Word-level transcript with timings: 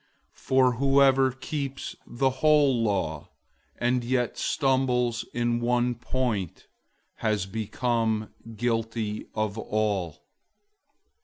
002:010 0.01 0.07
For 0.39 0.71
whoever 0.77 1.31
keeps 1.31 1.95
the 2.07 2.29
whole 2.41 2.81
law, 2.81 3.29
and 3.77 4.03
yet 4.03 4.35
stumbles 4.35 5.25
in 5.31 5.59
one 5.61 5.93
point, 5.93 6.61
he 6.61 7.27
has 7.27 7.45
become 7.45 8.33
guilty 8.57 9.27
of 9.35 9.59
all. 9.59 10.25